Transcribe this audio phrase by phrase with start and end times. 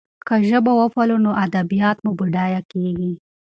[0.27, 3.13] که ژبه وپالو نو ادبیات مو بډایه کېږي.